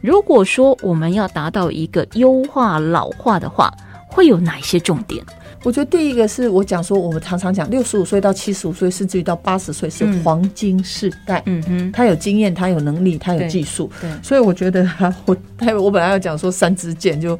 [0.00, 3.72] 如果说我们要达到一个优化老化的话，
[4.08, 5.24] 会有哪些重点？
[5.62, 11.42] 我觉得第一个是我讲说，我们常常讲六十五岁到七十五岁，甚至于到八十岁是黄金世代。
[11.46, 13.90] 嗯哼，他有经验，他有能力，他有技术。
[14.00, 14.88] 对，所以我觉得
[15.24, 15.36] 我
[15.80, 17.38] 我本来要讲说三支箭就。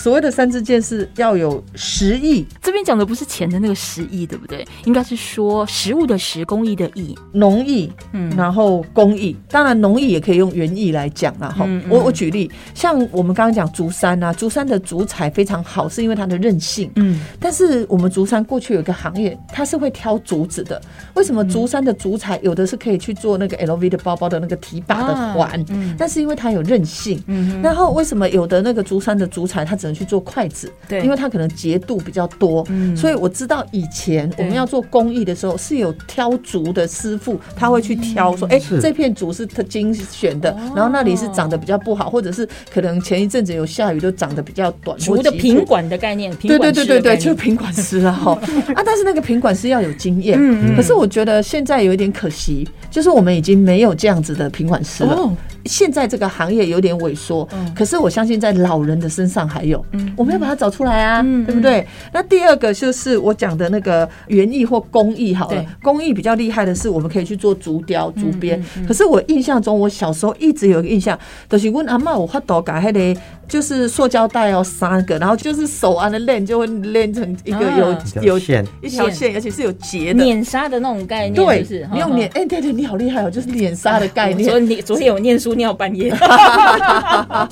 [0.00, 4.66] 所谓的三支箭是要有十亿，这边讲的不是钱的那个十亿，对不对？
[4.86, 11.50] 应该是说食物的食，公益的益，农艺，嗯，然后公益，当然农艺也可以用园艺来讲啊。
[11.50, 20.80] 哈，我我举例，像我们刚刚讲竹山啊，竹山的竹材非常好，是因为它的韧性，嗯，但是我们竹山过去有一个行业，它是会挑竹子的。
[21.12, 25.62] 为什么竹山的竹材有的是可以去做那个 LV 的包包的那个提把的环？
[25.68, 44.96] 嗯，但是因为它有韧性，嗯，然后为什么有的那个竹山的竹材它只能去做筷子，对，因为它可能节度比较多，嗯，所以我知道以前我们要做工艺的时候是有挑竹的师傅，他会去挑说，哎，这片竹是他精选的，然后那里是长得比较不好，或者是可能前一阵子有下雨，都长得比较短。
[44.98, 48.32] 竹的品管的概念，对对对对对，就品管师了哈。
[48.74, 55.30] 啊，但是那个品管师要有经验，嗯嗯，可是我觉得现在有一点可惜，就是我们已经没有这样子的品管师了。
[55.66, 59.79] 现在这个行业有点萎缩，可是我相信在老人的身上还有，
[60.16, 61.86] 我们要把它找出来啊，对不对？
[62.12, 68.62] 那第二个就是我讲的那个园艺或工艺，好了，工艺比较厉害的是我们可以去做竹雕、竹编。
[68.86, 73.16] 可是我印象中，我小时候一直有一个印象，就是问阿妈，我发多改还得
[73.50, 84.48] 就是塑胶袋要三个，然后就是手按的链就会链成一个有有线一条线，而且是有结的碾沙的那种概念，对，是你用碾，哎，对对，你好厉害哦，就是碾沙的概念。
[84.48, 85.50] 昨天昨天有念书。
[85.60, 87.48] 尿半夜 啊！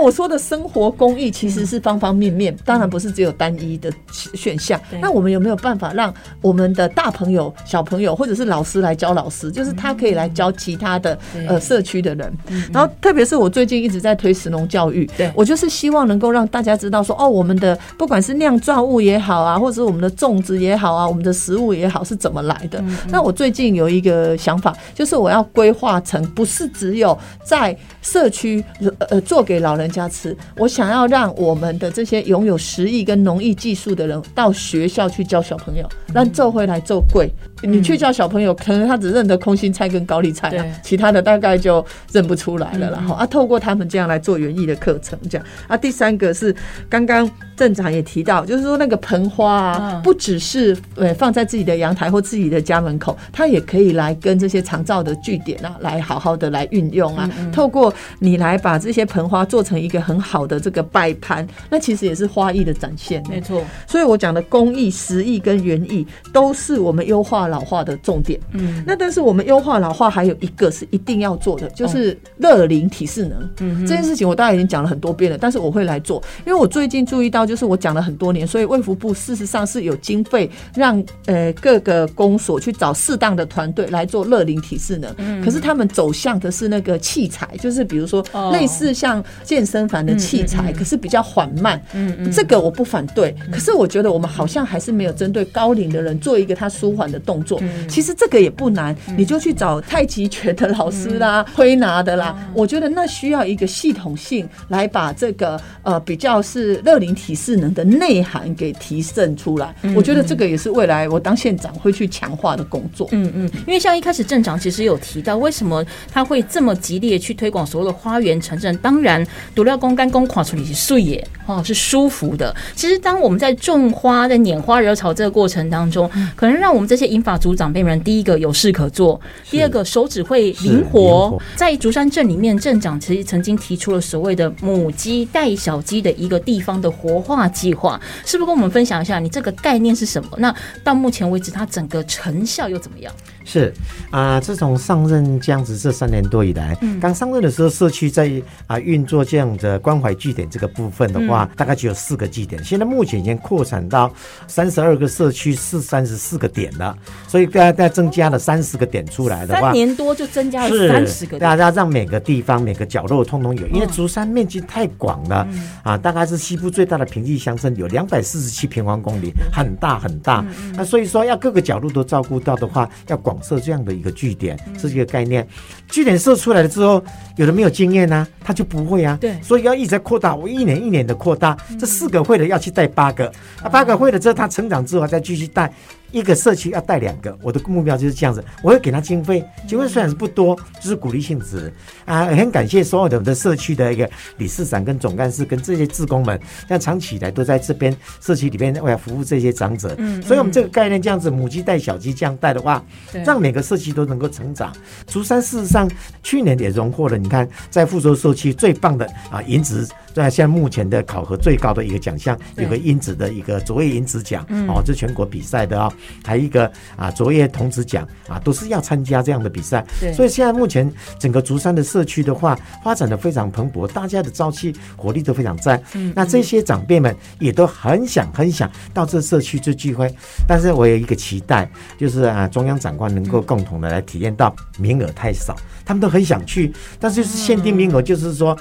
[0.00, 4.80] 我说的生活工艺其实是方方面面，当然不是只有单一的选项。
[5.00, 9.50] 那我们有没有办法让我们的大朋友、小朋友，或者是老师来教老师？
[9.50, 11.18] 就是他可以来教其他的
[11.48, 12.32] 呃社区的人。
[12.72, 14.97] 然后，特别是我最近一直在推食农教育，
[15.34, 22.82] 我就是希望能够让大家知道说，哦，我们的不管是酿造物也好啊，或者是我们的种植也好啊，我们的食物也好是怎么来的。
[23.08, 28.64] 那我最近有一个想法，就是我要规划成不是只有在社区
[29.10, 37.30] 呃做给老人家吃，我想要让我们的这些拥有食艺跟农艺技术的人到学校去教小朋友，让做回来做贵。
[37.60, 42.88] 你去教小朋友，可能他只认得空心菜跟高丽菜啊，其他的大概就认不出来了。
[42.90, 45.76] 然后啊，透过他们这样来做园艺的课课程，这样啊。
[45.76, 46.54] 第三个是
[46.88, 57.28] 刚刚镇长也提到，就是说那个盆花啊，不只是呃放在自己的阳台或自己的家门口，它也可以来跟这些长照的据点啊，来好好的来运用啊。
[57.52, 63.20] 透过你来把这些盆花做成一个很好的这个摆盘，那其实也是花艺的展现。
[63.28, 68.38] 没错，所以我讲的工艺、实艺跟园艺都是我们优化老化的重点。
[68.52, 73.50] 嗯，那但是我们优化老化还有一个是一定要做的，就是乐龄体适能。
[73.58, 85.12] 嗯，这件事情我大概已经讲了很多遍了，但是我会来做，因为我最近注意到，就是我讲了很多年，所以卫福部事实上是有经费让呃各个公所去找适当的团队来做乐龄体适能。
[85.16, 87.48] 嗯，可是他们走向的是那个器材。
[87.58, 91.82] 就是比如说类似像健身房的器材，可是比较缓慢。
[91.94, 93.34] 嗯嗯，这个我不反对。
[93.50, 97.60] 可是我觉得我们好像还是没有针对高龄的人做一个他舒缓的动作。
[97.88, 102.36] 其实这个也不难，你就去找太极拳的老师啦、推拿的啦。
[102.54, 109.74] 我觉得那需要一个系统性来把这个呃比较是乐龄体适能的内涵给提升出来。
[109.96, 113.08] 我觉得这个也是未来我当县长会去强化的工作。
[113.10, 117.48] 嗯嗯，因为像一开始镇长其实有提到，为什么他会这么激烈去推。
[117.48, 122.54] 广所谓的花园城镇，当然，独料公干公跨出你是碎野，哦，是舒服的。
[122.74, 129.18] 其实当我们在种花、在拈花惹草这个过程当中，可能让我们这些银发族长辈们，第一个有事可做，
[129.50, 131.40] 第二个手指会灵活。
[131.56, 140.30] 在竹山镇里面，镇长其实曾经提出了所谓的“母鸡带小鸡”的一个地方的活化计划，是不是跟我们分享一下你这个概念是什么？
[140.38, 143.12] 那到目前为止，它整个成效又怎么样？
[143.48, 143.72] 是
[144.10, 148.30] 啊，自从上任这样子这三年多以来，刚上任的时候，社区在
[148.66, 152.62] 啊运作这样的关怀据点这个部分的话，大概只有四个据点。
[152.62, 154.12] 现在目前已经扩展到
[154.46, 156.94] 三十二个社区，是三十四个点了。
[157.26, 161.38] 所以大家再增加了三十个点出来的话，三年多就增加了三十个。
[161.38, 165.48] 大家让每个地方每个角落通通有，因为竹山面积太广了
[165.82, 170.44] 啊，大概是西部最大的平地乡镇，有两百四十七平方公里，很大很大。
[170.74, 173.37] 那所以说要各个角落都照顾到的话，要广。
[173.42, 175.46] 设这样的一个据点，是一个概念。
[175.88, 177.02] 据点设出来了之后，
[177.36, 179.16] 有的没有经验呢，他就不会啊。
[179.20, 181.56] 对，所以要一直扩大，我一年一年的扩大。
[181.78, 183.32] 这四个会的要去带八个，
[183.62, 185.72] 啊八个会了之后，他成长之后再继续带。
[186.10, 188.42] 一个社区要带两个，我的目标就是这样子。
[188.62, 191.72] 我会给他经费，经费虽然是不多，就是鼓励性质
[192.04, 192.24] 啊。
[192.26, 199.94] 很感谢所有的我们的社区的一个理事长跟总干事跟这些职工们，像长期以来都在这边社区里面为了服务这些长者。
[199.98, 202.82] 嗯，所以我们这个概念这样子，母鸡带小鸡这样带的话，
[203.24, 204.72] 让每个社区都能够成长。
[205.06, 205.90] 竹山事实上
[206.22, 209.86] 去年也荣获了，你看在福州社区最棒的啊银子。
[210.14, 215.92] 在现在目前的考核最高的一个奖项，有个银子的一个卓越银子奖哦，这全国比赛的啊，
[216.24, 219.84] 还一个啊卓越童子奖啊，都是要参加这样的比赛。
[220.14, 225.80] 所以现在目前整个竹山的社区的话，发展的非常蓬勃，大家的朝气活力都非常在。
[226.14, 230.12] 那这些长辈们也都很想很想到这社区去聚会，
[230.46, 235.56] 但是我有一个期待，就是啊中央长官能够共同的来体验到名额太少。
[235.84, 236.70] 他们都很想去，
[237.00, 238.54] 但是就是限定名额，就是说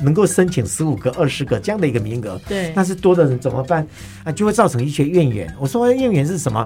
[0.00, 2.40] 能够申请十五个、二十个这样的一个名额。
[2.46, 3.84] 对，但是多的人怎么办
[4.22, 4.30] 啊？
[4.30, 5.52] 就会造成一些怨言。
[5.58, 6.64] 我说怨言是什么？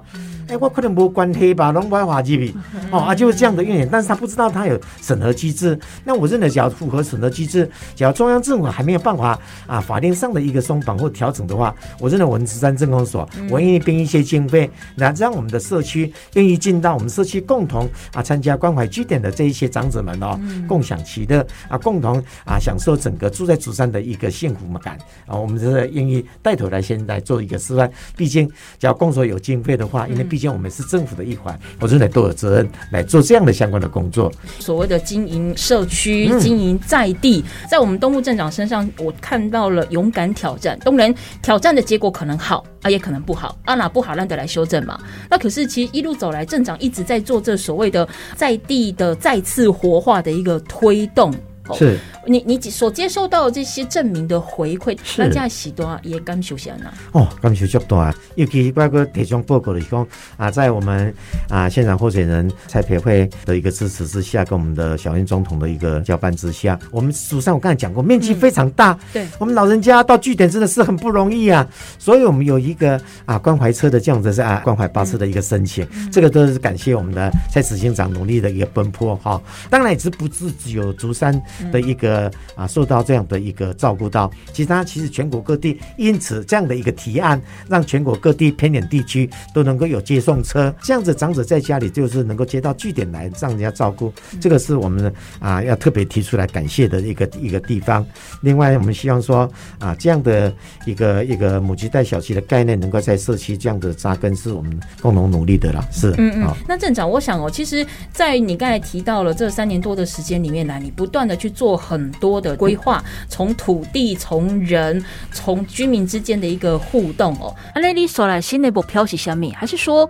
[0.48, 2.54] 哎，我可能不关黑吧，龙白华机比
[2.90, 3.88] 哦啊，就是这样的怨言。
[3.90, 5.78] 但是他不知道他有审核机制。
[6.04, 20.02] 那我认为，只要符合审核机制，只要中央政府还没有办法啊，法定上的一个松绑或调整的话，我认为我们慈善政工所，我愿意编一些经费，来让我们的社区愿意进到我们社区共同啊参加关怀据点的这一些长者。
[20.02, 20.36] 们哦，
[20.66, 27.88] 共享其乐啊，共同啊享受整个住在竹山的一个幸福感啊，我们是愿意带头来先来做一个示范。
[28.16, 28.50] 毕竟
[28.80, 34.32] 只要公所有经费的话，因为毕竟我们是政府的一环，我认为都有责任来做这样的相关的工作。
[34.60, 40.78] 所谓的经营社区、经营在地，在我们东部镇长身上，我看到了勇敢挑战。
[40.84, 44.96] 当然，挑战的结果可能好啊，也可能不好啊，哪不好，那得来修正嘛。
[45.28, 49.72] 那可是其实一路走来，镇长一直在做这所谓的在地的再次。
[49.72, 51.34] 活化的一个推动。
[51.74, 56.92] 是，你你所接受到这些证明的回馈，大家许多也感受下呢。
[57.12, 58.14] 哦，感受较多啊！
[58.36, 60.06] 尤其包括提供报告的时候
[60.36, 61.12] 啊，在我们
[61.48, 68.98] 啊现场候选人蔡培慧的一个支持之下，跟我们的小英总统的一个交办之下，我们祖上我刚才讲过，面积非常大。
[69.12, 71.66] 对，我们老人家到据点真的是很不容易啊，
[71.98, 79.40] 所以我们有一个啊关怀车的这样子是啊关怀巴士的一个申请，这个都是感谢我们的蔡执行长努力的一个奔波哈。
[79.68, 81.32] 当然也是不是只有竹山。
[81.70, 98.04] 的一个啊，受到这样的一个照顾到，其他其实全国各地，因此这样的一个提案，让全国各地偏远地区都能够有接送车，这样子长者在家里就是能够接到据点来让人家照顾，这个是我们啊要特别提出来感谢的一个一个地方。
[98.40, 100.52] 另外，我们希望说啊，这样的
[100.86, 105.84] 一个一个母鸡带小鸡的概念，能够在社区这样的扎根，是我们共同努力的啦。
[105.92, 106.54] 是，嗯嗯。
[106.66, 111.36] 那镇长，我想哦，其实，在你刚才提到了这三年多的时间里面来，你不断的。
[111.42, 117.52] 去做很多的规划，从土地、从人、从居民之间的一个互动哦。
[117.74, 120.08] 那你说来新内部飘起下面，还是说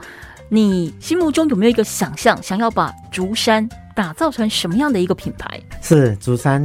[0.51, 5.59] 你心目中有没有一个想象，想要把竹山打造成什么样的一个品牌？
[5.81, 6.63] 是竹山。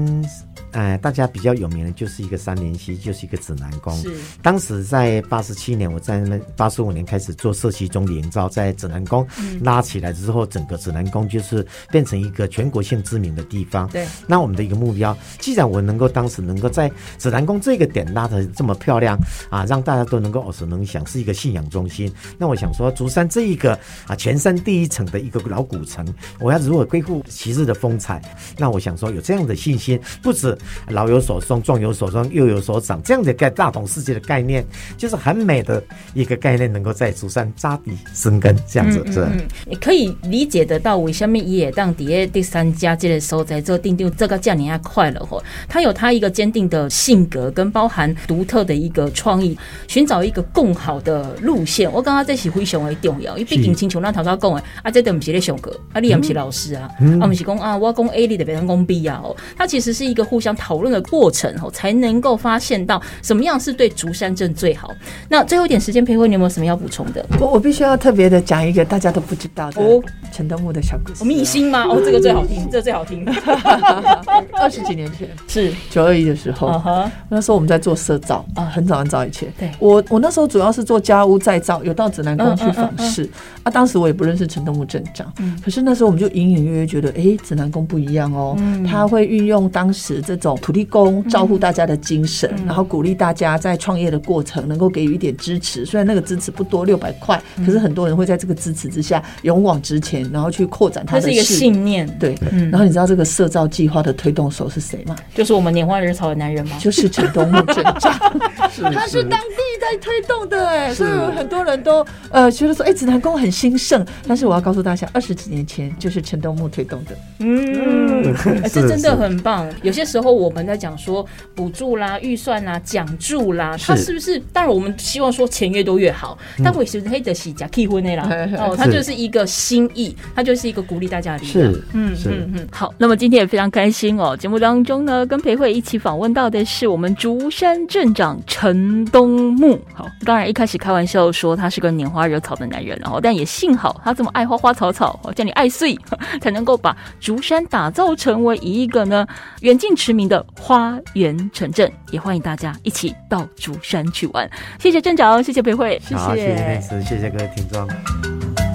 [0.78, 3.92] 哎，大家比较有名的就是一个三连溪，就是一个指南宫。
[3.98, 4.14] 是，
[4.44, 9.26] 当时在八十七年，我在那八十五年开始做社区中的营造，在指南宫
[9.62, 13.88] 拉起来之后，整个指南宫就是变成一个全国性知名的地方。
[13.88, 19.18] 对，那我们的一个目标，既然我能够当时能够在指南宫这个点拉的这么漂亮
[19.50, 22.14] 啊，让大家都能够耳熟能详，是一个信仰中心。
[22.38, 23.74] 那我想说，竹山这一个
[24.06, 26.06] 啊，全山第一层的一个老古城，
[26.40, 28.22] 我要如何恢复昔日的风采，
[28.60, 30.56] 那我想说有这样的信心，不止。
[30.90, 34.66] 老有所终，壮有所终，幼有所长这样的概大同世界的概念，
[34.98, 39.28] 就是很美的一个概念，能够在竹山扎底生根，这样子是。
[39.66, 49.58] 你可以理解得到为什么也当底下、第三家这个所在做定定这个叫你要快乐吼，他有他一个坚定的性格跟包含独特的一个创意，
[49.88, 51.92] 寻找一个更好的路线。
[51.92, 56.90] 我刚刚在是非常的重要，因为毕竟亲像咱头先讲的，啊，这都不是咧上课，啊，你也不是老师啊，
[57.20, 64.94] 啊，不是讲啊，我讲 A 你的别人讲 B 啊，哦，它其实是一个互相讨论的过程哦，才能够发现到什么样是对竹山镇最好。
[65.30, 67.26] 那最后一点时间，裴慧，你有没有什么要补充的？
[67.40, 70.02] 我我必须要特别的讲一个大家都不知道的哦，
[70.32, 71.86] 陈登木的小故事，明星吗？
[71.88, 73.26] 哦，这个最好听，这最好听。
[74.60, 75.30] 二十几年前。
[75.48, 75.72] 是。
[75.90, 76.82] 九二一的时候，
[77.30, 79.52] 那时候我们在做社造啊，很早很早以前。
[79.58, 83.30] 对，我我那时候主要是做家屋再造，有到指南宫去访视。
[83.64, 83.72] 啊。
[83.72, 85.32] 当时我也不认识陈东木镇长，
[85.64, 88.58] 可是那时候我们就隐隐约约觉得，哎，指南宫不一样哦，
[88.90, 95.86] 他会运用当时这种土地公照顾大家的精神，然后鼓励大家在创业的过程能够给予一点支持。
[95.86, 102.08] 虽然那个支持不多，六百块，可是很多人会在这个支持之下勇往直前，然后去扩展他的是一个信念。
[102.20, 102.38] 对，
[102.72, 105.16] 然后你知道这个社造计划的推动手是谁吗？
[105.36, 106.78] 就是我们拈花惹草的男人吗？
[106.80, 108.14] 就是陈东木镇长，
[108.94, 114.06] 他是当地在推动的哎，所以很多人都呃觉得说，哎，指南宫很兴盛。
[114.28, 117.18] 但是我要告诉大家，二十几年前就是陈东木推动的。
[117.40, 118.36] 嗯，
[118.72, 119.68] 这真的很棒。
[119.82, 121.26] 有些时候我们在讲说
[121.56, 124.40] 补助啦、预算啦、奖助啦，它是不是？
[124.54, 128.28] 当然我们希望说钱越多越好，但我其实黑的洗假 K 婚的啦。
[128.58, 131.74] 哦，它就是一个心意，它就是一个鼓励大家的力量。
[131.74, 132.68] 是，嗯嗯嗯。
[132.72, 134.36] 好，那么今天也非常开心哦。
[134.36, 139.80] 节目当中呢，跟裴慧一起访问到的是我们竹山镇长陈东木。
[139.94, 145.98] 好，当然一开始开玩笑说他是个拈花惹草的男人，然后但也幸好他这么爱花花草草，叫你爱碎，
[146.42, 149.28] 才能够把竹山打造成为一个呢
[149.60, 151.92] 远近驰名的花园城镇。
[152.12, 154.50] 也欢迎大家一起到竹山去玩。
[154.80, 158.67] 谢谢镇长，谢谢裴慧，谢谢，谢谢各位听众。